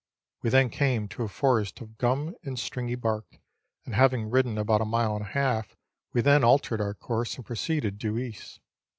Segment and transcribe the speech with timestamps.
[0.41, 3.39] We then came to a forest of gum and stringy bark,
[3.85, 5.77] and having ridden about a mile and a half,
[6.11, 8.61] we then altered our course and proceeded due east.